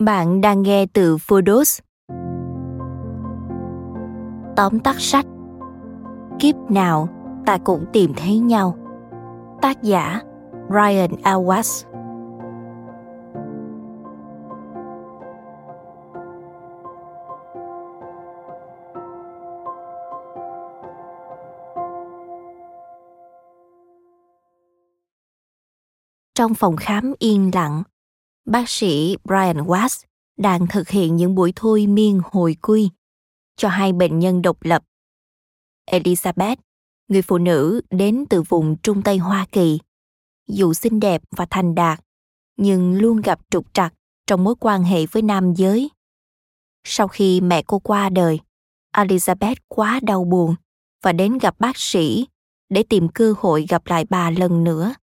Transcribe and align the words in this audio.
Bạn 0.00 0.40
đang 0.40 0.62
nghe 0.62 0.86
từ 0.92 1.16
Phodos. 1.16 1.80
Tóm 4.56 4.80
tắt 4.84 4.96
sách. 4.98 5.26
Kiếp 6.38 6.54
nào 6.70 7.08
ta 7.46 7.58
cũng 7.64 7.86
tìm 7.92 8.12
thấy 8.16 8.38
nhau. 8.38 8.76
Tác 9.62 9.82
giả 9.82 10.20
Ryan 10.70 11.10
Awas 11.22 11.86
Trong 26.34 26.54
phòng 26.54 26.76
khám 26.76 27.14
yên 27.18 27.50
lặng, 27.54 27.82
bác 28.50 28.68
sĩ 28.68 29.16
Brian 29.24 29.56
Watts 29.56 30.04
đang 30.36 30.66
thực 30.66 30.88
hiện 30.88 31.16
những 31.16 31.34
buổi 31.34 31.52
thôi 31.56 31.86
miên 31.86 32.20
hồi 32.24 32.56
quy 32.62 32.90
cho 33.56 33.68
hai 33.68 33.92
bệnh 33.92 34.18
nhân 34.18 34.42
độc 34.42 34.56
lập. 34.60 34.84
Elizabeth, 35.90 36.56
người 37.08 37.22
phụ 37.22 37.38
nữ 37.38 37.80
đến 37.90 38.24
từ 38.30 38.42
vùng 38.42 38.76
Trung 38.82 39.02
Tây 39.02 39.18
Hoa 39.18 39.46
Kỳ, 39.52 39.78
dù 40.48 40.74
xinh 40.74 41.00
đẹp 41.00 41.22
và 41.36 41.46
thành 41.50 41.74
đạt, 41.74 42.00
nhưng 42.56 42.94
luôn 42.94 43.20
gặp 43.20 43.40
trục 43.50 43.74
trặc 43.74 43.94
trong 44.26 44.44
mối 44.44 44.54
quan 44.60 44.82
hệ 44.82 45.06
với 45.06 45.22
nam 45.22 45.54
giới. 45.54 45.90
Sau 46.84 47.08
khi 47.08 47.40
mẹ 47.40 47.62
cô 47.66 47.78
qua 47.78 48.08
đời, 48.08 48.40
Elizabeth 48.96 49.56
quá 49.68 50.00
đau 50.02 50.24
buồn 50.24 50.54
và 51.02 51.12
đến 51.12 51.38
gặp 51.38 51.54
bác 51.58 51.76
sĩ 51.76 52.26
để 52.68 52.82
tìm 52.82 53.08
cơ 53.08 53.34
hội 53.38 53.66
gặp 53.68 53.86
lại 53.86 54.04
bà 54.10 54.30
lần 54.30 54.64
nữa. 54.64 54.94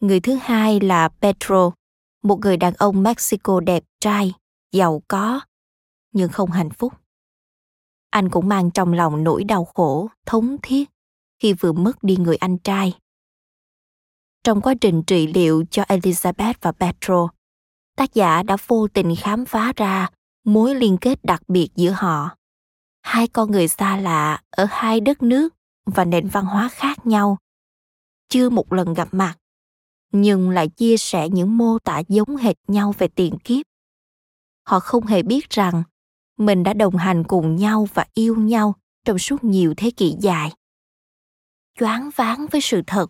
Người 0.00 0.20
thứ 0.20 0.34
hai 0.42 0.80
là 0.80 1.08
Pedro, 1.08 1.72
một 2.22 2.38
người 2.40 2.56
đàn 2.56 2.74
ông 2.74 3.02
Mexico 3.02 3.60
đẹp 3.60 3.84
trai, 4.00 4.32
giàu 4.72 5.02
có, 5.08 5.40
nhưng 6.12 6.28
không 6.28 6.50
hạnh 6.50 6.70
phúc. 6.70 6.92
Anh 8.10 8.28
cũng 8.28 8.48
mang 8.48 8.70
trong 8.70 8.92
lòng 8.92 9.24
nỗi 9.24 9.44
đau 9.44 9.64
khổ, 9.64 10.08
thống 10.26 10.56
thiết 10.62 10.90
khi 11.38 11.52
vừa 11.52 11.72
mất 11.72 12.02
đi 12.02 12.16
người 12.16 12.36
anh 12.36 12.58
trai. 12.58 12.98
Trong 14.44 14.60
quá 14.60 14.74
trình 14.80 15.02
trị 15.02 15.26
liệu 15.26 15.64
cho 15.70 15.82
Elizabeth 15.82 16.54
và 16.60 16.72
Petro, 16.72 17.28
tác 17.96 18.14
giả 18.14 18.42
đã 18.42 18.56
vô 18.66 18.88
tình 18.88 19.14
khám 19.18 19.44
phá 19.44 19.72
ra 19.76 20.10
mối 20.44 20.74
liên 20.74 20.96
kết 21.00 21.24
đặc 21.24 21.42
biệt 21.48 21.68
giữa 21.74 21.90
họ. 21.90 22.36
Hai 23.02 23.28
con 23.28 23.50
người 23.50 23.68
xa 23.68 23.96
lạ 23.96 24.42
ở 24.50 24.66
hai 24.70 25.00
đất 25.00 25.22
nước 25.22 25.54
và 25.86 26.04
nền 26.04 26.28
văn 26.28 26.44
hóa 26.44 26.68
khác 26.72 27.06
nhau. 27.06 27.38
Chưa 28.28 28.50
một 28.50 28.72
lần 28.72 28.94
gặp 28.94 29.08
mặt, 29.12 29.36
nhưng 30.12 30.50
lại 30.50 30.68
chia 30.68 30.96
sẻ 30.96 31.28
những 31.28 31.58
mô 31.58 31.78
tả 31.78 32.02
giống 32.08 32.36
hệt 32.36 32.56
nhau 32.68 32.94
về 32.98 33.08
tiền 33.08 33.38
kiếp. 33.44 33.66
Họ 34.66 34.80
không 34.80 35.06
hề 35.06 35.22
biết 35.22 35.50
rằng, 35.50 35.82
mình 36.38 36.62
đã 36.62 36.72
đồng 36.72 36.96
hành 36.96 37.24
cùng 37.24 37.56
nhau 37.56 37.88
và 37.94 38.06
yêu 38.14 38.36
nhau 38.36 38.74
trong 39.04 39.18
suốt 39.18 39.44
nhiều 39.44 39.74
thế 39.76 39.90
kỷ 39.90 40.16
dài. 40.20 40.52
Choáng 41.78 42.10
váng 42.16 42.46
với 42.50 42.60
sự 42.60 42.82
thật, 42.86 43.06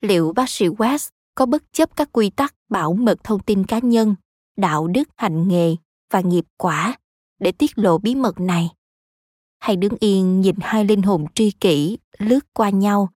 liệu 0.00 0.32
bác 0.32 0.50
sĩ 0.50 0.68
west 0.68 1.08
có 1.34 1.46
bất 1.46 1.72
chấp 1.72 1.96
các 1.96 2.08
quy 2.12 2.30
tắc 2.30 2.54
bảo 2.68 2.92
mật 2.92 3.24
thông 3.24 3.40
tin 3.40 3.66
cá 3.66 3.78
nhân, 3.78 4.14
đạo 4.56 4.86
đức, 4.86 5.08
hành 5.16 5.48
nghề 5.48 5.76
và 6.10 6.20
nghiệp 6.20 6.44
quả 6.56 6.96
để 7.40 7.52
tiết 7.52 7.78
lộ 7.78 7.98
bí 7.98 8.14
mật 8.14 8.40
này? 8.40 8.70
Hay 9.58 9.76
đứng 9.76 9.96
yên 10.00 10.40
nhìn 10.40 10.56
hai 10.60 10.84
linh 10.84 11.02
hồn 11.02 11.26
tri 11.34 11.50
kỷ 11.50 11.98
lướt 12.18 12.40
qua 12.52 12.70
nhau 12.70 13.08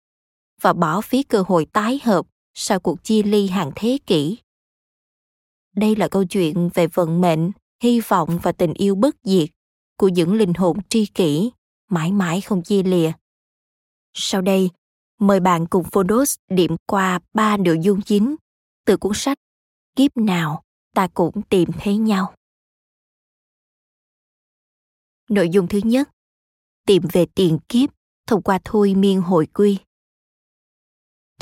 và 0.60 0.72
bỏ 0.72 1.00
phí 1.00 1.22
cơ 1.22 1.44
hội 1.48 1.66
tái 1.72 2.00
hợp 2.04 2.26
sau 2.54 2.80
cuộc 2.80 3.04
chia 3.04 3.22
ly 3.22 3.46
hàng 3.46 3.70
thế 3.76 3.98
kỷ. 4.06 4.38
Đây 5.76 5.96
là 5.96 6.08
câu 6.08 6.24
chuyện 6.24 6.70
về 6.74 6.86
vận 6.86 7.20
mệnh, 7.20 7.50
hy 7.82 8.00
vọng 8.00 8.38
và 8.42 8.52
tình 8.52 8.74
yêu 8.74 8.94
bất 8.94 9.16
diệt 9.22 9.48
của 9.96 10.08
những 10.08 10.34
linh 10.34 10.54
hồn 10.54 10.78
tri 10.88 11.06
kỷ, 11.06 11.50
mãi 11.88 12.12
mãi 12.12 12.40
không 12.40 12.62
chia 12.62 12.82
lìa. 12.82 13.12
Sau 14.14 14.40
đây, 14.40 14.70
mời 15.18 15.40
bạn 15.40 15.66
cùng 15.66 15.84
Phonos 15.92 16.36
điểm 16.48 16.76
qua 16.86 17.20
ba 17.34 17.56
nội 17.56 17.78
dung 17.82 18.00
chính 18.02 18.36
từ 18.86 18.96
cuốn 18.96 19.12
sách 19.14 19.38
Kiếp 19.96 20.16
nào 20.16 20.62
ta 20.94 21.08
cũng 21.14 21.42
tìm 21.42 21.68
thấy 21.80 21.96
nhau. 21.96 22.34
Nội 25.28 25.48
dung 25.48 25.68
thứ 25.68 25.80
nhất, 25.84 26.10
tìm 26.86 27.02
về 27.12 27.26
tiền 27.34 27.58
kiếp 27.68 27.90
thông 28.26 28.42
qua 28.42 28.58
thôi 28.64 28.94
miên 28.94 29.20
hồi 29.20 29.46
quy 29.46 29.78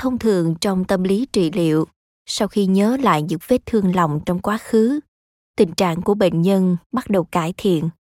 thông 0.01 0.19
thường 0.19 0.55
trong 0.61 0.85
tâm 0.85 1.03
lý 1.03 1.27
trị 1.33 1.51
liệu 1.51 1.87
sau 2.27 2.49
khi 2.49 2.67
nhớ 2.67 2.97
lại 2.97 3.23
những 3.23 3.39
vết 3.49 3.67
thương 3.67 3.95
lòng 3.95 4.21
trong 4.27 4.39
quá 4.39 4.59
khứ, 4.59 5.01
tình 5.57 5.73
trạng 5.73 6.03
của 6.03 6.15
bệnh 6.15 6.43
nhân 6.43 6.77
bắt 6.93 7.11
đầu 7.11 7.25
cải 7.25 7.55
thiện. 7.57 7.91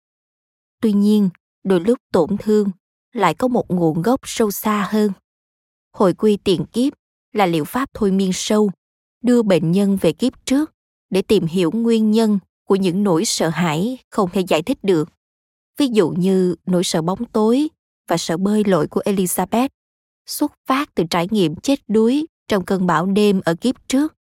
Tuy 0.83 0.93
nhiên, 0.93 1.28
đôi 1.65 1.81
lúc 1.81 1.99
tổn 2.12 2.37
thương 2.39 2.71
lại 3.12 3.34
có 3.34 3.49
một 3.49 3.71
nguồn 3.71 4.03
gốc 4.03 4.21
sâu 4.25 4.50
xa 4.50 4.89
hơn. 4.91 5.12
Hồi 5.93 6.15
quy 6.15 6.37
tiền 6.37 6.65
kiếp 6.72 6.93
là 7.33 7.47
liệu 7.47 7.65
pháp 7.65 7.89
thôi 7.94 8.10
miên 8.10 8.31
sâu, 8.33 8.71
đưa 9.25 9.43
bệnh 9.43 9.72
nhân 9.72 9.99
về 10.00 10.12
kiếp 10.12 10.47
trước 10.47 10.72
để 11.10 11.22
tìm 11.22 11.47
hiểu 11.47 11.71
nguyên 11.71 12.10
nhân 12.10 12.39
của 12.65 12.77
những 12.77 13.05
nỗi 13.05 13.25
sợ 13.25 13.49
hãi 13.49 13.99
không 14.10 14.31
thể 14.33 14.41
giải 14.41 14.62
thích 14.62 14.78
được. 14.83 15.09
Ví 15.78 15.89
dụ 15.93 16.10
như 16.10 16.56
nỗi 16.66 16.84
sợ 16.84 17.03
bóng 17.03 17.25
tối 17.25 17.69
và 18.09 18.16
sợ 18.16 18.37
bơi 18.37 18.65
lội 18.65 18.89
của 18.89 19.03
elizabeth 19.05 19.69
xuất 20.30 20.52
phát 20.66 20.94
từ 20.94 21.04
trải 21.10 21.28
nghiệm 21.30 21.56
chết 21.56 21.80
đuối 21.88 22.26
trong 22.48 22.64
cơn 22.64 22.86
bão 22.86 23.06
đêm 23.06 23.41
ở 23.44 23.54
kiếp 23.54 23.88
trước, 23.88 24.15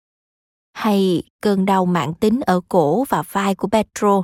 hay 0.72 1.22
cơn 1.40 1.64
đau 1.64 1.86
mãn 1.86 2.14
tính 2.14 2.40
ở 2.40 2.60
cổ 2.68 3.04
và 3.08 3.22
vai 3.22 3.54
của 3.54 3.68
Petro 3.68 4.22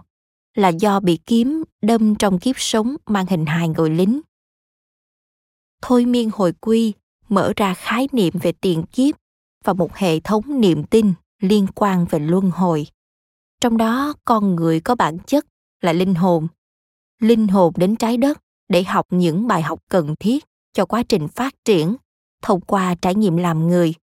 là 0.55 0.69
do 0.69 1.01
bị 1.01 1.19
kiếm 1.27 1.65
đâm 1.83 2.15
trong 2.15 2.39
kiếp 2.39 2.59
sống 2.59 2.97
mang 3.07 3.27
hình 3.27 3.47
hài 3.47 3.69
người 3.69 3.91
lính. 3.91 4.21
Thôi 5.83 6.05
miên 6.05 6.31
hồi 6.33 6.53
quy 6.61 6.93
mở 7.29 7.53
ra 7.57 7.75
khái 7.75 8.09
niệm 8.13 8.35
về 8.43 8.53
tiền 8.53 8.85
kiếp 8.93 9.15
và 9.65 9.73
một 9.73 9.95
hệ 9.95 10.21
thống 10.21 10.61
niềm 10.61 10.85
tin 10.85 11.13
liên 11.41 11.67
quan 11.75 12.07
về 12.11 12.19
luân 12.19 12.51
hồi. 12.51 12.87
Trong 13.61 13.77
đó, 13.77 14.15
con 14.25 14.55
người 14.55 14.81
có 14.81 14.95
bản 14.95 15.19
chất 15.27 15.47
là 15.81 15.93
linh 15.93 16.15
hồn. 16.15 16.49
Linh 17.21 17.49
hồn 17.49 17.73
đến 17.77 17.97
trái 17.97 18.17
đất 18.17 18.39
để 18.69 18.83
học 18.83 19.07
những 19.11 19.47
bài 19.47 19.63
học 19.63 19.81
cần 19.89 20.15
thiết 20.21 20.45
cho 20.73 20.85
quá 20.85 21.03
trình 21.03 21.29
phát 21.29 21.55
triển 21.65 21.97
thông 22.43 22.61
qua 22.61 22.95
trải 22.95 23.15
nghiệm 23.15 23.37
làm 23.37 23.69
người. 23.69 23.95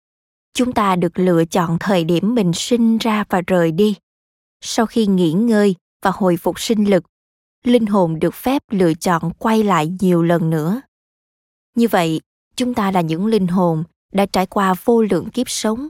Chúng 0.54 0.74
ta 0.74 0.95
được 0.95 1.19
lựa 1.19 1.45
chọn 1.45 1.77
thời 1.80 2.04
điểm 2.04 2.36
mình 2.36 2.51
sinh 2.54 2.98
ra 2.98 3.24
và 3.30 3.42
rời 3.48 3.71
đi. 3.71 3.95
Sau 4.62 4.86
khi 4.86 5.07
nghỉ 5.07 5.31
ngơi 5.33 5.75
và 6.04 6.12
hồi 6.13 6.38
phục 6.38 6.60
sinh 6.60 6.89
lực, 6.89 7.04
linh 7.63 7.86
hồn 7.86 8.19
được 8.19 8.33
phép 8.33 8.63
lựa 8.69 8.94
chọn 8.94 9.31
quay 9.39 9.63
lại 9.63 9.92
nhiều 10.00 10.24
lần 10.24 10.50
nữa. 10.50 10.81
Như 11.75 11.88
vậy, 11.88 12.21
chúng 12.56 12.74
ta 12.74 12.92
là 12.92 13.01
những 13.01 13.25
linh 13.25 13.48
hồn 13.48 13.83
đã 14.13 14.25
trải 14.25 14.45
qua 14.45 14.74
vô 14.83 15.01
lượng 15.01 15.30
kiếp 15.30 15.50
sống. 15.50 15.88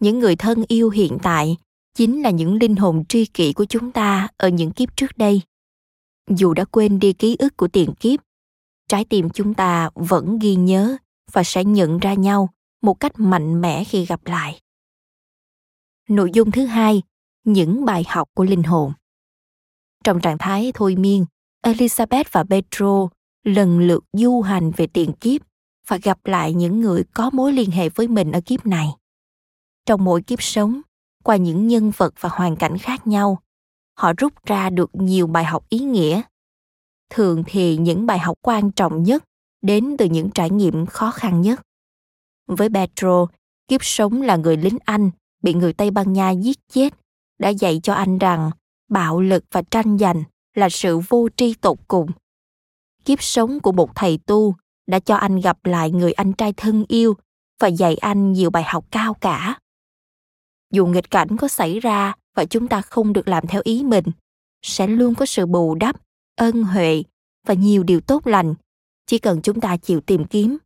Những 0.00 0.18
người 0.18 0.36
thân 0.36 0.64
yêu 0.68 0.90
hiện 0.90 1.18
tại 1.22 1.56
chính 1.94 2.22
là 2.22 2.30
những 2.30 2.54
linh 2.54 2.76
hồn 2.76 3.04
tri 3.08 3.26
kỷ 3.26 3.52
của 3.52 3.64
chúng 3.64 3.92
ta 3.92 4.28
ở 4.36 4.48
những 4.48 4.70
kiếp 4.70 4.96
trước 4.96 5.18
đây. 5.18 5.42
Dù 6.30 6.54
đã 6.54 6.64
quên 6.64 6.98
đi 6.98 7.12
ký 7.12 7.36
ức 7.38 7.56
của 7.56 7.68
tiền 7.68 7.94
kiếp 8.00 8.20
trái 8.88 9.04
tim 9.04 9.30
chúng 9.30 9.54
ta 9.54 9.90
vẫn 9.94 10.38
ghi 10.38 10.54
nhớ 10.54 10.96
và 11.32 11.42
sẽ 11.44 11.64
nhận 11.64 11.98
ra 11.98 12.14
nhau 12.14 12.48
một 12.82 12.94
cách 13.00 13.18
mạnh 13.18 13.60
mẽ 13.60 13.84
khi 13.84 14.06
gặp 14.06 14.20
lại. 14.26 14.60
Nội 16.08 16.30
dung 16.34 16.50
thứ 16.50 16.66
hai, 16.66 17.02
những 17.44 17.84
bài 17.84 18.04
học 18.08 18.28
của 18.34 18.44
linh 18.44 18.62
hồn. 18.62 18.92
Trong 20.04 20.20
trạng 20.20 20.38
thái 20.38 20.72
thôi 20.74 20.96
miên, 20.96 21.24
elizabeth 21.64 22.24
và 22.32 22.44
petro 22.44 23.08
lần 23.44 23.78
lượt 23.78 24.04
du 24.12 24.40
hành 24.40 24.70
về 24.70 24.86
tiền 24.86 25.12
kiếp 25.12 25.40
và 25.86 25.98
gặp 26.02 26.18
lại 26.24 26.54
những 26.54 26.80
người 26.80 27.04
có 27.14 27.30
mối 27.30 27.52
liên 27.52 27.70
hệ 27.70 27.88
với 27.88 28.08
mình 28.08 28.32
ở 28.32 28.40
kiếp 28.40 28.66
này. 28.66 28.88
Trong 29.86 30.04
mỗi 30.04 30.22
kiếp 30.22 30.42
sống, 30.42 30.80
qua 31.24 31.36
những 31.36 31.68
nhân 31.68 31.92
vật 31.96 32.14
và 32.20 32.28
hoàn 32.32 32.56
cảnh 32.56 32.78
khác 32.78 33.06
nhau, 33.06 33.42
họ 33.98 34.12
rút 34.18 34.44
ra 34.44 34.70
được 34.70 34.90
nhiều 34.92 35.26
bài 35.26 35.44
học 35.44 35.64
ý 35.68 35.78
nghĩa 35.78 36.22
thường 37.10 37.42
thì 37.46 37.76
những 37.76 38.06
bài 38.06 38.18
học 38.18 38.38
quan 38.42 38.70
trọng 38.70 39.02
nhất 39.02 39.24
đến 39.62 39.96
từ 39.98 40.04
những 40.04 40.30
trải 40.30 40.50
nghiệm 40.50 40.86
khó 40.86 41.10
khăn 41.10 41.40
nhất. 41.40 41.60
Với 42.46 42.68
Pedro, 42.68 43.26
kiếp 43.68 43.84
sống 43.84 44.22
là 44.22 44.36
người 44.36 44.56
lính 44.56 44.78
anh 44.84 45.10
bị 45.42 45.54
người 45.54 45.72
tây 45.72 45.90
ban 45.90 46.12
nha 46.12 46.30
giết 46.30 46.58
chết 46.72 46.94
đã 47.38 47.48
dạy 47.48 47.80
cho 47.82 47.94
anh 47.94 48.18
rằng 48.18 48.50
bạo 48.88 49.20
lực 49.20 49.44
và 49.50 49.62
tranh 49.70 49.98
giành 49.98 50.24
là 50.54 50.68
sự 50.68 50.98
vô 51.08 51.28
tri 51.36 51.54
tột 51.54 51.78
cùng. 51.88 52.10
Kiếp 53.04 53.22
sống 53.22 53.60
của 53.60 53.72
một 53.72 53.90
thầy 53.94 54.18
tu 54.26 54.54
đã 54.86 54.98
cho 54.98 55.14
anh 55.16 55.40
gặp 55.40 55.66
lại 55.66 55.90
người 55.90 56.12
anh 56.12 56.32
trai 56.32 56.52
thân 56.56 56.84
yêu 56.88 57.14
và 57.60 57.68
dạy 57.68 57.96
anh 57.96 58.32
nhiều 58.32 58.50
bài 58.50 58.62
học 58.62 58.84
cao 58.90 59.14
cả. 59.14 59.58
Dù 60.72 60.86
nghịch 60.86 61.10
cảnh 61.10 61.36
có 61.36 61.48
xảy 61.48 61.80
ra 61.80 62.14
và 62.36 62.44
chúng 62.44 62.68
ta 62.68 62.80
không 62.80 63.12
được 63.12 63.28
làm 63.28 63.46
theo 63.46 63.62
ý 63.64 63.84
mình 63.84 64.04
sẽ 64.62 64.86
luôn 64.86 65.14
có 65.14 65.26
sự 65.26 65.46
bù 65.46 65.74
đắp 65.74 65.96
ân 66.38 66.62
huệ 66.62 67.02
và 67.46 67.54
nhiều 67.54 67.82
điều 67.82 68.00
tốt 68.00 68.26
lành. 68.26 68.54
Chỉ 69.06 69.18
cần 69.18 69.42
chúng 69.42 69.60
ta 69.60 69.76
chịu 69.76 70.00
tìm 70.00 70.24
kiếm. 70.24 70.58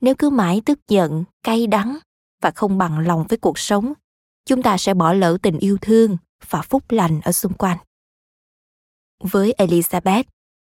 Nếu 0.00 0.14
cứ 0.18 0.30
mãi 0.30 0.62
tức 0.66 0.88
giận, 0.88 1.24
cay 1.42 1.66
đắng 1.66 1.98
và 2.42 2.50
không 2.50 2.78
bằng 2.78 2.98
lòng 2.98 3.26
với 3.28 3.38
cuộc 3.38 3.58
sống, 3.58 3.92
chúng 4.44 4.62
ta 4.62 4.78
sẽ 4.78 4.94
bỏ 4.94 5.12
lỡ 5.12 5.38
tình 5.42 5.58
yêu 5.58 5.78
thương 5.80 6.16
và 6.48 6.62
phúc 6.62 6.84
lành 6.88 7.20
ở 7.20 7.32
xung 7.32 7.54
quanh. 7.54 7.78
Với 9.20 9.54
elizabeth, 9.58 10.24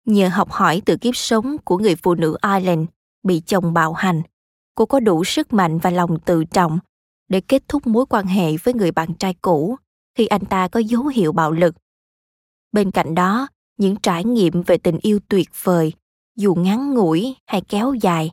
nhờ 0.06 0.30
học 0.30 0.52
hỏi 0.52 0.82
từ 0.86 0.98
kiếp 0.98 1.16
sống 1.16 1.58
của 1.66 1.78
người 1.78 1.96
phụ 1.96 2.16
nữ 2.16 2.38
ireland 2.44 2.88
bị 3.24 3.42
chồng 3.46 3.74
bạo 3.74 3.94
hành, 3.94 4.22
cô 4.76 4.86
có 4.86 5.00
đủ 5.00 5.24
sức 5.24 5.54
mạnh 5.54 5.78
và 5.78 5.90
lòng 5.90 6.20
tự 6.20 6.44
trọng 6.44 6.80
để 7.28 7.42
kết 7.42 7.64
thúc 7.68 7.88
mối 7.88 8.06
quan 8.06 8.26
hệ 8.26 8.58
với 8.58 8.74
người 8.74 8.92
bạn 8.92 9.14
trai 9.14 9.36
cũ 9.42 9.76
khi 10.16 10.28
anh 10.28 10.46
ta 10.46 10.68
có 10.68 10.80
dấu 10.80 11.08
hiệu 11.08 11.32
bạo 11.32 11.52
lực. 11.52 11.76
Bên 12.72 12.92
cạnh 12.92 13.16
đó 13.16 13.48
những 13.82 13.96
trải 13.96 14.24
nghiệm 14.24 14.64
về 14.64 14.78
tình 14.78 14.98
yêu 15.02 15.20
tuyệt 15.28 15.50
vời, 15.64 15.94
dù 16.38 16.56
ngắn 16.56 16.94
ngủi 16.94 17.36
hay 17.48 17.62
kéo 17.62 17.94
dài, 17.94 18.32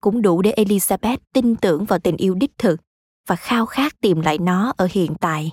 cũng 0.00 0.22
đủ 0.22 0.42
để 0.42 0.54
elizabeth 0.56 1.18
tin 1.32 1.56
tưởng 1.56 1.84
vào 1.84 1.98
tình 1.98 2.16
yêu 2.16 2.34
đích 2.34 2.58
thực 2.58 2.80
và 3.26 3.36
khao 3.36 3.66
khát 3.66 4.00
tìm 4.00 4.20
lại 4.20 4.38
nó 4.38 4.72
ở 4.76 4.88
hiện 4.90 5.14
tại. 5.20 5.52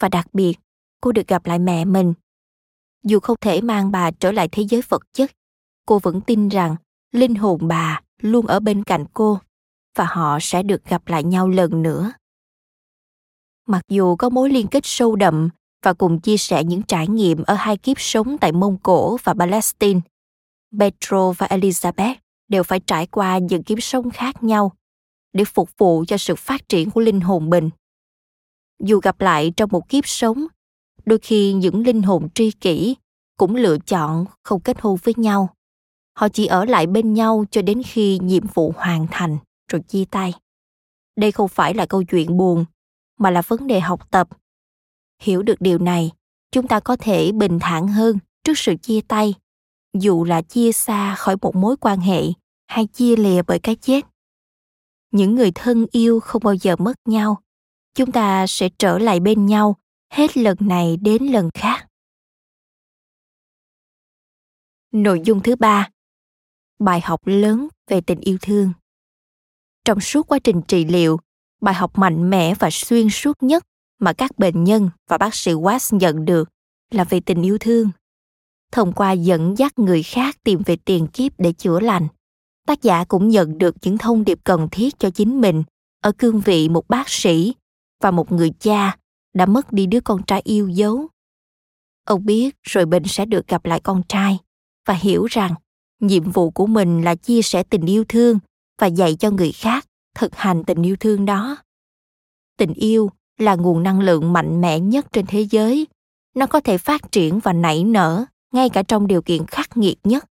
Và 0.00 0.08
đặc 0.08 0.26
biệt, 0.32 0.58
cô 1.00 1.12
được 1.12 1.28
gặp 1.28 1.46
lại 1.46 1.58
mẹ 1.58 1.84
mình. 1.84 2.14
Dù 3.04 3.20
không 3.20 3.36
thể 3.40 3.60
mang 3.60 3.90
bà 3.90 4.10
trở 4.10 4.32
lại 4.32 4.48
thế 4.52 4.62
giới 4.62 4.82
vật 4.88 5.02
chất, 5.12 5.30
cô 5.86 5.98
vẫn 5.98 6.20
tin 6.20 6.48
rằng 6.48 6.76
linh 7.12 7.34
hồn 7.34 7.68
bà 7.68 8.00
luôn 8.20 8.46
ở 8.46 8.60
bên 8.60 8.84
cạnh 8.84 9.04
cô 9.14 9.38
và 9.96 10.04
họ 10.04 10.38
sẽ 10.40 10.62
được 10.62 10.84
gặp 10.84 11.08
lại 11.08 11.24
nhau 11.24 11.48
lần 11.48 11.82
nữa. 11.82 12.12
Mặc 13.66 13.82
dù 13.88 14.16
có 14.16 14.28
mối 14.28 14.50
liên 14.50 14.66
kết 14.66 14.80
sâu 14.84 15.16
đậm 15.16 15.48
và 15.84 15.92
cùng 15.92 16.20
chia 16.20 16.36
sẻ 16.36 16.64
những 16.64 16.82
trải 16.82 17.08
nghiệm 17.08 17.42
ở 17.42 17.54
hai 17.54 17.76
kiếp 17.76 18.00
sống 18.00 18.38
tại 18.38 18.52
Mông 18.52 18.78
Cổ 18.82 19.16
và 19.24 19.34
Palestine, 19.34 20.00
Petro 20.78 21.32
và 21.32 21.46
Elizabeth 21.46 22.14
đều 22.48 22.62
phải 22.62 22.80
trải 22.80 23.06
qua 23.06 23.38
những 23.38 23.62
kiếp 23.62 23.82
sống 23.82 24.10
khác 24.10 24.42
nhau 24.42 24.72
để 25.32 25.44
phục 25.44 25.70
vụ 25.78 26.04
cho 26.08 26.16
sự 26.16 26.34
phát 26.34 26.68
triển 26.68 26.90
của 26.90 27.00
linh 27.00 27.20
hồn 27.20 27.50
mình. 27.50 27.70
Dù 28.82 29.00
gặp 29.00 29.20
lại 29.20 29.52
trong 29.56 29.70
một 29.72 29.88
kiếp 29.88 30.06
sống, 30.06 30.46
đôi 31.06 31.18
khi 31.18 31.52
những 31.52 31.86
linh 31.86 32.02
hồn 32.02 32.28
tri 32.34 32.50
kỷ 32.50 32.96
cũng 33.38 33.56
lựa 33.56 33.78
chọn 33.78 34.24
không 34.42 34.60
kết 34.60 34.80
hôn 34.80 34.96
với 35.04 35.14
nhau. 35.16 35.48
Họ 36.18 36.28
chỉ 36.28 36.46
ở 36.46 36.64
lại 36.64 36.86
bên 36.86 37.14
nhau 37.14 37.44
cho 37.50 37.62
đến 37.62 37.82
khi 37.86 38.18
nhiệm 38.18 38.46
vụ 38.54 38.72
hoàn 38.76 39.06
thành 39.10 39.38
rồi 39.72 39.82
chia 39.88 40.04
tay. 40.10 40.34
Đây 41.16 41.32
không 41.32 41.48
phải 41.48 41.74
là 41.74 41.86
câu 41.86 42.02
chuyện 42.04 42.36
buồn, 42.36 42.64
mà 43.18 43.30
là 43.30 43.42
vấn 43.42 43.66
đề 43.66 43.80
học 43.80 44.10
tập. 44.10 44.28
Hiểu 45.24 45.42
được 45.42 45.60
điều 45.60 45.78
này, 45.78 46.10
chúng 46.50 46.68
ta 46.68 46.80
có 46.80 46.96
thể 46.96 47.32
bình 47.32 47.58
thản 47.60 47.88
hơn 47.88 48.18
trước 48.44 48.58
sự 48.58 48.74
chia 48.82 49.00
tay, 49.08 49.34
dù 49.98 50.24
là 50.24 50.42
chia 50.42 50.72
xa 50.72 51.14
khỏi 51.14 51.36
một 51.42 51.56
mối 51.56 51.76
quan 51.76 52.00
hệ 52.00 52.22
hay 52.66 52.86
chia 52.86 53.16
lìa 53.16 53.42
bởi 53.42 53.58
cái 53.58 53.76
chết. 53.76 54.04
Những 55.10 55.34
người 55.34 55.52
thân 55.54 55.86
yêu 55.92 56.20
không 56.20 56.42
bao 56.44 56.54
giờ 56.54 56.76
mất 56.76 56.94
nhau, 57.04 57.42
chúng 57.94 58.12
ta 58.12 58.46
sẽ 58.48 58.68
trở 58.78 58.98
lại 58.98 59.20
bên 59.20 59.46
nhau 59.46 59.76
hết 60.10 60.36
lần 60.36 60.56
này 60.60 60.96
đến 60.96 61.22
lần 61.26 61.50
khác. 61.54 61.86
Nội 64.92 65.20
dung 65.24 65.42
thứ 65.42 65.56
ba 65.56 65.90
Bài 66.78 67.00
học 67.00 67.26
lớn 67.26 67.68
về 67.86 68.00
tình 68.00 68.20
yêu 68.20 68.38
thương 68.42 68.72
Trong 69.84 70.00
suốt 70.00 70.26
quá 70.28 70.38
trình 70.44 70.62
trị 70.68 70.84
liệu, 70.84 71.20
bài 71.60 71.74
học 71.74 71.98
mạnh 71.98 72.30
mẽ 72.30 72.54
và 72.54 72.68
xuyên 72.72 73.10
suốt 73.10 73.42
nhất 73.42 73.64
mà 74.04 74.12
các 74.12 74.38
bệnh 74.38 74.64
nhân 74.64 74.90
và 75.08 75.18
bác 75.18 75.34
sĩ 75.34 75.52
Watts 75.52 75.96
nhận 75.96 76.24
được 76.24 76.48
là 76.90 77.04
về 77.04 77.20
tình 77.20 77.42
yêu 77.42 77.58
thương. 77.60 77.90
Thông 78.72 78.92
qua 78.92 79.12
dẫn 79.12 79.58
dắt 79.58 79.78
người 79.78 80.02
khác 80.02 80.36
tìm 80.44 80.62
về 80.66 80.76
tiền 80.84 81.06
kiếp 81.06 81.32
để 81.38 81.52
chữa 81.52 81.80
lành, 81.80 82.08
tác 82.66 82.82
giả 82.82 83.04
cũng 83.04 83.28
nhận 83.28 83.58
được 83.58 83.74
những 83.82 83.98
thông 83.98 84.24
điệp 84.24 84.38
cần 84.44 84.68
thiết 84.70 84.98
cho 84.98 85.10
chính 85.10 85.40
mình 85.40 85.62
ở 86.02 86.12
cương 86.12 86.40
vị 86.40 86.68
một 86.68 86.88
bác 86.88 87.08
sĩ 87.08 87.54
và 88.02 88.10
một 88.10 88.32
người 88.32 88.50
cha 88.60 88.96
đã 89.34 89.46
mất 89.46 89.72
đi 89.72 89.86
đứa 89.86 90.00
con 90.00 90.22
trai 90.22 90.40
yêu 90.44 90.68
dấu. 90.68 91.08
Ông 92.06 92.26
biết 92.26 92.56
rồi 92.62 92.86
bệnh 92.86 93.04
sẽ 93.04 93.24
được 93.24 93.48
gặp 93.48 93.64
lại 93.64 93.80
con 93.80 94.02
trai 94.08 94.38
và 94.86 94.94
hiểu 94.94 95.24
rằng 95.24 95.54
nhiệm 96.00 96.30
vụ 96.30 96.50
của 96.50 96.66
mình 96.66 97.02
là 97.02 97.14
chia 97.14 97.42
sẻ 97.42 97.62
tình 97.62 97.86
yêu 97.86 98.04
thương 98.08 98.38
và 98.80 98.86
dạy 98.86 99.16
cho 99.16 99.30
người 99.30 99.52
khác 99.52 99.86
thực 100.14 100.34
hành 100.34 100.64
tình 100.64 100.82
yêu 100.82 100.96
thương 101.00 101.24
đó 101.24 101.56
tình 102.56 102.72
yêu 102.72 103.10
là 103.38 103.54
nguồn 103.54 103.82
năng 103.82 104.00
lượng 104.00 104.32
mạnh 104.32 104.60
mẽ 104.60 104.80
nhất 104.80 105.06
trên 105.12 105.26
thế 105.26 105.40
giới. 105.50 105.86
Nó 106.34 106.46
có 106.46 106.60
thể 106.60 106.78
phát 106.78 107.12
triển 107.12 107.38
và 107.38 107.52
nảy 107.52 107.84
nở 107.84 108.24
ngay 108.52 108.68
cả 108.68 108.82
trong 108.82 109.06
điều 109.06 109.22
kiện 109.22 109.46
khắc 109.46 109.76
nghiệt 109.76 109.98
nhất. 110.04 110.24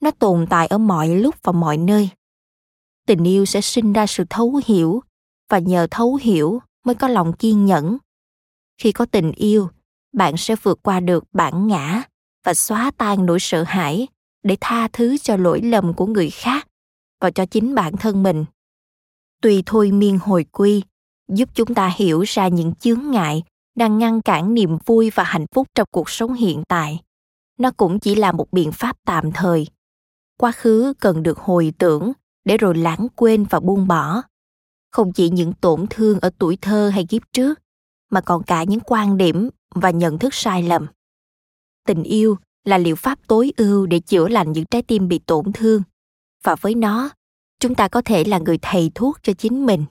Nó 0.00 0.10
tồn 0.10 0.46
tại 0.50 0.66
ở 0.66 0.78
mọi 0.78 1.08
lúc 1.08 1.34
và 1.42 1.52
mọi 1.52 1.76
nơi. 1.76 2.08
Tình 3.06 3.24
yêu 3.24 3.44
sẽ 3.44 3.60
sinh 3.60 3.92
ra 3.92 4.06
sự 4.06 4.24
thấu 4.30 4.60
hiểu 4.66 5.02
và 5.48 5.58
nhờ 5.58 5.86
thấu 5.90 6.18
hiểu 6.22 6.60
mới 6.84 6.94
có 6.94 7.08
lòng 7.08 7.32
kiên 7.32 7.66
nhẫn. 7.66 7.98
Khi 8.78 8.92
có 8.92 9.06
tình 9.06 9.32
yêu, 9.32 9.68
bạn 10.12 10.36
sẽ 10.36 10.56
vượt 10.62 10.78
qua 10.82 11.00
được 11.00 11.24
bản 11.32 11.66
ngã 11.66 12.02
và 12.44 12.54
xóa 12.54 12.90
tan 12.96 13.26
nỗi 13.26 13.40
sợ 13.40 13.62
hãi 13.62 14.08
để 14.42 14.56
tha 14.60 14.88
thứ 14.88 15.18
cho 15.18 15.36
lỗi 15.36 15.60
lầm 15.60 15.94
của 15.94 16.06
người 16.06 16.30
khác 16.30 16.68
và 17.20 17.30
cho 17.30 17.46
chính 17.46 17.74
bản 17.74 17.96
thân 17.96 18.22
mình. 18.22 18.44
Tuy 19.42 19.62
thôi 19.66 19.92
miên 19.92 20.18
hồi 20.18 20.44
quy 20.52 20.82
giúp 21.34 21.48
chúng 21.54 21.74
ta 21.74 21.92
hiểu 21.96 22.20
ra 22.20 22.48
những 22.48 22.74
chướng 22.74 23.10
ngại 23.10 23.42
đang 23.76 23.98
ngăn 23.98 24.22
cản 24.22 24.54
niềm 24.54 24.78
vui 24.86 25.10
và 25.14 25.24
hạnh 25.24 25.46
phúc 25.54 25.68
trong 25.74 25.88
cuộc 25.90 26.10
sống 26.10 26.34
hiện 26.34 26.62
tại. 26.68 27.00
Nó 27.58 27.70
cũng 27.70 27.98
chỉ 27.98 28.14
là 28.14 28.32
một 28.32 28.52
biện 28.52 28.72
pháp 28.72 28.96
tạm 29.04 29.32
thời. 29.32 29.66
Quá 30.38 30.52
khứ 30.52 30.92
cần 31.00 31.22
được 31.22 31.38
hồi 31.38 31.72
tưởng 31.78 32.12
để 32.44 32.56
rồi 32.56 32.74
lãng 32.74 33.06
quên 33.16 33.44
và 33.44 33.60
buông 33.60 33.88
bỏ. 33.88 34.22
Không 34.90 35.12
chỉ 35.12 35.30
những 35.30 35.52
tổn 35.52 35.86
thương 35.90 36.20
ở 36.20 36.30
tuổi 36.38 36.58
thơ 36.60 36.90
hay 36.94 37.06
kiếp 37.06 37.22
trước, 37.32 37.58
mà 38.10 38.20
còn 38.20 38.42
cả 38.42 38.64
những 38.64 38.80
quan 38.80 39.16
điểm 39.16 39.48
và 39.74 39.90
nhận 39.90 40.18
thức 40.18 40.34
sai 40.34 40.62
lầm. 40.62 40.86
Tình 41.86 42.02
yêu 42.02 42.36
là 42.64 42.78
liệu 42.78 42.96
pháp 42.96 43.18
tối 43.26 43.52
ưu 43.56 43.86
để 43.86 44.00
chữa 44.00 44.28
lành 44.28 44.52
những 44.52 44.64
trái 44.64 44.82
tim 44.82 45.08
bị 45.08 45.18
tổn 45.18 45.52
thương. 45.52 45.82
Và 46.44 46.56
với 46.60 46.74
nó, 46.74 47.10
chúng 47.60 47.74
ta 47.74 47.88
có 47.88 48.02
thể 48.04 48.24
là 48.24 48.38
người 48.38 48.58
thầy 48.62 48.90
thuốc 48.94 49.18
cho 49.22 49.32
chính 49.32 49.66
mình 49.66 49.84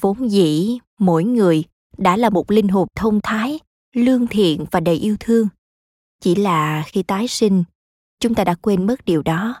vốn 0.00 0.30
dĩ, 0.30 0.78
mỗi 0.98 1.24
người 1.24 1.64
đã 1.98 2.16
là 2.16 2.30
một 2.30 2.50
linh 2.50 2.68
hồn 2.68 2.88
thông 2.94 3.20
thái, 3.22 3.60
lương 3.94 4.26
thiện 4.26 4.64
và 4.70 4.80
đầy 4.80 4.94
yêu 4.94 5.16
thương. 5.20 5.48
Chỉ 6.20 6.34
là 6.34 6.84
khi 6.86 7.02
tái 7.02 7.28
sinh, 7.28 7.64
chúng 8.20 8.34
ta 8.34 8.44
đã 8.44 8.54
quên 8.54 8.86
mất 8.86 9.04
điều 9.04 9.22
đó. 9.22 9.60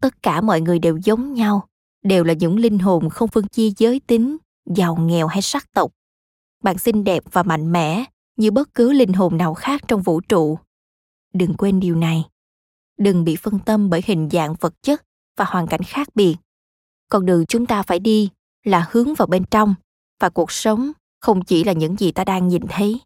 Tất 0.00 0.22
cả 0.22 0.40
mọi 0.40 0.60
người 0.60 0.78
đều 0.78 0.98
giống 1.04 1.34
nhau, 1.34 1.68
đều 2.02 2.24
là 2.24 2.32
những 2.32 2.56
linh 2.58 2.78
hồn 2.78 3.10
không 3.10 3.28
phân 3.28 3.48
chia 3.48 3.70
giới 3.76 4.00
tính, 4.00 4.36
giàu 4.76 4.96
nghèo 4.96 5.26
hay 5.26 5.42
sắc 5.42 5.72
tộc. 5.72 5.92
Bạn 6.62 6.78
xinh 6.78 7.04
đẹp 7.04 7.22
và 7.32 7.42
mạnh 7.42 7.72
mẽ 7.72 8.04
như 8.36 8.50
bất 8.50 8.74
cứ 8.74 8.92
linh 8.92 9.12
hồn 9.12 9.36
nào 9.36 9.54
khác 9.54 9.82
trong 9.88 10.02
vũ 10.02 10.20
trụ. 10.20 10.58
Đừng 11.32 11.54
quên 11.54 11.80
điều 11.80 11.96
này. 11.96 12.24
Đừng 12.98 13.24
bị 13.24 13.36
phân 13.36 13.58
tâm 13.58 13.90
bởi 13.90 14.02
hình 14.06 14.28
dạng 14.32 14.54
vật 14.54 14.74
chất 14.82 15.04
và 15.36 15.44
hoàn 15.44 15.66
cảnh 15.66 15.82
khác 15.82 16.08
biệt. 16.14 16.36
Con 17.10 17.26
đường 17.26 17.46
chúng 17.46 17.66
ta 17.66 17.82
phải 17.82 17.98
đi 17.98 18.30
là 18.68 18.86
hướng 18.90 19.14
vào 19.14 19.26
bên 19.26 19.44
trong, 19.50 19.74
và 20.20 20.28
cuộc 20.28 20.52
sống 20.52 20.92
không 21.20 21.44
chỉ 21.44 21.64
là 21.64 21.72
những 21.72 21.96
gì 21.96 22.12
ta 22.12 22.24
đang 22.24 22.48
nhìn 22.48 22.62
thấy. 22.68 23.00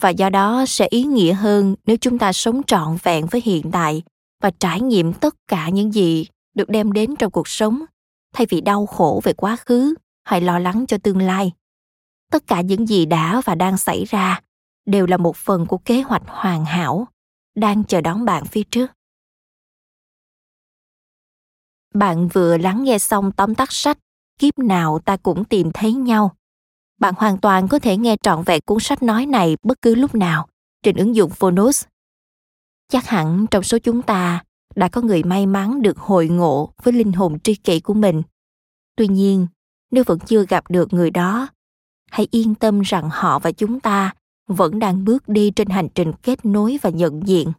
Và 0.00 0.08
do 0.08 0.30
đó 0.30 0.64
sẽ 0.68 0.86
ý 0.90 1.04
nghĩa 1.04 1.32
hơn 1.32 1.74
nếu 1.86 1.96
chúng 2.00 2.18
ta 2.18 2.32
sống 2.32 2.62
trọn 2.66 2.96
vẹn 3.02 3.26
với 3.26 3.40
hiện 3.44 3.70
tại 3.72 4.02
và 4.42 4.50
trải 4.50 4.80
nghiệm 4.80 5.12
tất 5.12 5.34
cả 5.48 5.68
những 5.68 5.94
gì 5.94 6.26
được 6.54 6.68
đem 6.68 6.92
đến 6.92 7.16
trong 7.16 7.30
cuộc 7.30 7.48
sống, 7.48 7.84
thay 8.32 8.46
vì 8.50 8.60
đau 8.60 8.86
khổ 8.86 9.20
về 9.24 9.32
quá 9.32 9.56
khứ 9.56 9.94
hay 10.24 10.40
lo 10.40 10.58
lắng 10.58 10.84
cho 10.88 10.98
tương 10.98 11.18
lai. 11.18 11.52
Tất 12.30 12.46
cả 12.46 12.60
những 12.60 12.86
gì 12.86 13.06
đã 13.06 13.40
và 13.44 13.54
đang 13.54 13.78
xảy 13.78 14.04
ra 14.04 14.40
đều 14.86 15.06
là 15.06 15.16
một 15.16 15.36
phần 15.36 15.66
của 15.66 15.78
kế 15.78 16.02
hoạch 16.02 16.22
hoàn 16.26 16.64
hảo 16.64 17.08
đang 17.54 17.84
chờ 17.84 18.00
đón 18.00 18.24
bạn 18.24 18.44
phía 18.44 18.62
trước. 18.70 18.90
Bạn 21.94 22.28
vừa 22.28 22.58
lắng 22.58 22.84
nghe 22.84 22.98
xong 22.98 23.32
tóm 23.32 23.54
tắt 23.54 23.72
sách 23.72 23.98
kiếp 24.42 24.58
nào 24.58 24.98
ta 24.98 25.16
cũng 25.16 25.44
tìm 25.44 25.70
thấy 25.74 25.92
nhau 25.92 26.34
bạn 27.02 27.14
hoàn 27.16 27.38
toàn 27.38 27.68
có 27.68 27.78
thể 27.78 27.96
nghe 27.96 28.16
trọn 28.22 28.42
vẹn 28.42 28.60
cuốn 28.66 28.80
sách 28.80 29.02
nói 29.02 29.26
này 29.26 29.56
bất 29.62 29.82
cứ 29.82 29.94
lúc 29.94 30.14
nào 30.14 30.48
trên 30.82 30.96
ứng 30.96 31.16
dụng 31.16 31.30
Phonos. 31.30 31.84
Chắc 32.88 33.06
hẳn 33.06 33.46
trong 33.50 33.62
số 33.62 33.78
chúng 33.78 34.02
ta 34.02 34.44
đã 34.74 34.88
có 34.88 35.00
người 35.00 35.22
may 35.22 35.46
mắn 35.46 35.82
được 35.82 35.98
hội 35.98 36.28
ngộ 36.28 36.72
với 36.82 36.92
linh 36.92 37.12
hồn 37.12 37.40
tri 37.40 37.54
kỷ 37.54 37.80
của 37.80 37.94
mình. 37.94 38.22
Tuy 38.96 39.08
nhiên, 39.08 39.46
nếu 39.90 40.04
vẫn 40.06 40.18
chưa 40.18 40.46
gặp 40.46 40.64
được 40.70 40.92
người 40.92 41.10
đó, 41.10 41.48
hãy 42.10 42.28
yên 42.30 42.54
tâm 42.54 42.80
rằng 42.80 43.08
họ 43.12 43.38
và 43.38 43.52
chúng 43.52 43.80
ta 43.80 44.14
vẫn 44.48 44.78
đang 44.78 45.04
bước 45.04 45.28
đi 45.28 45.50
trên 45.50 45.68
hành 45.68 45.88
trình 45.94 46.12
kết 46.22 46.44
nối 46.44 46.78
và 46.82 46.90
nhận 46.90 47.26
diện. 47.26 47.52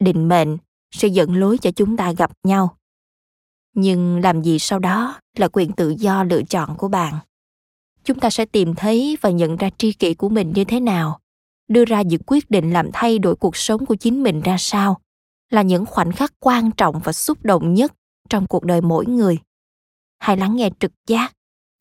Định 0.00 0.28
mệnh 0.28 0.56
sẽ 0.90 1.08
dẫn 1.08 1.34
lối 1.34 1.58
cho 1.58 1.70
chúng 1.70 1.96
ta 1.96 2.12
gặp 2.12 2.30
nhau. 2.44 2.76
Nhưng 3.76 4.22
làm 4.22 4.42
gì 4.42 4.58
sau 4.58 4.78
đó 4.78 5.20
là 5.36 5.48
quyền 5.52 5.72
tự 5.72 5.94
do 5.98 6.24
lựa 6.24 6.42
chọn 6.42 6.76
của 6.76 6.88
bạn. 6.88 7.14
Chúng 8.04 8.20
ta 8.20 8.30
sẽ 8.30 8.44
tìm 8.44 8.74
thấy 8.74 9.16
và 9.20 9.30
nhận 9.30 9.56
ra 9.56 9.70
tri 9.78 9.92
kỷ 9.92 10.14
của 10.14 10.28
mình 10.28 10.52
như 10.54 10.64
thế 10.64 10.80
nào, 10.80 11.20
đưa 11.68 11.84
ra 11.84 12.02
những 12.02 12.22
quyết 12.26 12.50
định 12.50 12.72
làm 12.72 12.90
thay 12.92 13.18
đổi 13.18 13.36
cuộc 13.36 13.56
sống 13.56 13.86
của 13.86 13.94
chính 13.94 14.22
mình 14.22 14.40
ra 14.40 14.56
sao, 14.58 15.00
là 15.50 15.62
những 15.62 15.86
khoảnh 15.86 16.12
khắc 16.12 16.32
quan 16.40 16.70
trọng 16.70 17.00
và 17.04 17.12
xúc 17.12 17.38
động 17.42 17.74
nhất 17.74 17.92
trong 18.28 18.46
cuộc 18.46 18.64
đời 18.64 18.80
mỗi 18.80 19.06
người. 19.06 19.38
Hãy 20.18 20.36
lắng 20.36 20.56
nghe 20.56 20.70
trực 20.80 20.92
giác 21.06 21.32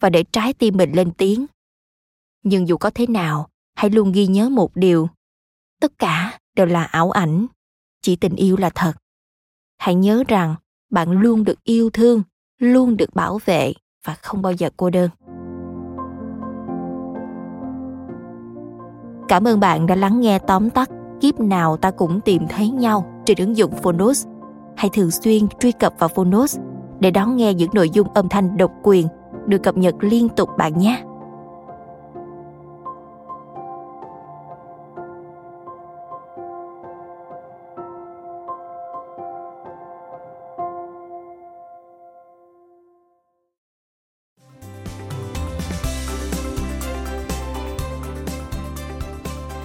và 0.02 0.10
để 0.10 0.24
trái 0.32 0.54
tim 0.54 0.78
mình 0.78 0.92
lên 0.92 1.12
tiếng. 1.12 1.46
Nhưng 2.44 2.68
dù 2.68 2.78
có 2.78 2.90
thế 2.90 3.08
nào, 3.08 3.50
hãy 3.76 3.90
luôn 3.90 4.12
ghi 4.12 4.28
nhớ 4.28 4.50
một 4.50 4.76
điều. 4.76 5.10
Tất 5.82 6.00
cả 6.00 6.40
đều 6.56 6.66
là 6.66 6.84
ảo 6.84 7.12
ảnh, 7.12 7.48
chỉ 8.02 8.16
tình 8.16 8.36
yêu 8.36 8.58
là 8.58 8.70
thật. 8.76 8.94
Hãy 9.78 9.96
nhớ 9.96 10.24
rằng 10.28 10.56
bạn 10.96 11.12
luôn 11.12 11.44
được 11.44 11.64
yêu 11.64 11.90
thương, 11.94 12.22
luôn 12.60 12.98
được 12.98 13.16
bảo 13.16 13.40
vệ 13.46 13.74
và 14.06 14.16
không 14.22 14.42
bao 14.42 14.54
giờ 14.54 14.70
cô 14.78 14.90
đơn 14.90 15.10
Cảm 19.28 19.48
ơn 19.48 19.60
bạn 19.60 19.88
đã 19.88 19.96
lắng 19.96 20.22
nghe 20.22 20.40
tóm 20.40 20.70
tắt, 20.70 20.90
Kiếp 21.22 21.40
nào 21.40 21.78
ta 21.78 21.92
cũng 21.92 22.22
tìm 22.22 22.48
thấy 22.50 22.70
nhau 22.70 23.06
trên 23.26 23.38
ứng 23.38 23.58
dụng 23.58 23.72
Phonos. 23.72 24.26
Hãy 24.76 24.90
thường 24.94 25.12
xuyên 25.12 25.48
truy 25.60 25.72
cập 25.72 25.94
vào 26.00 26.10
Phonos 26.10 26.58
để 27.00 27.12
đón 27.12 27.36
nghe 27.36 27.54
những 27.54 27.70
nội 27.74 27.90
dung 27.90 28.14
âm 28.14 28.30
thanh 28.30 28.58
độc 28.58 28.72
quyền 28.84 29.08
được 29.48 29.64
cập 29.64 29.78
nhật 29.78 29.96
liên 30.00 30.30
tục 30.30 30.50
bạn 30.58 30.78
nhé. 30.78 31.04